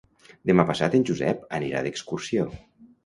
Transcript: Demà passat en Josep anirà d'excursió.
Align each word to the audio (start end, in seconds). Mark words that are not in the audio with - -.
Demà 0.51 0.63
passat 0.69 0.97
en 0.99 1.05
Josep 1.09 1.45
anirà 1.59 1.83
d'excursió. 1.89 2.49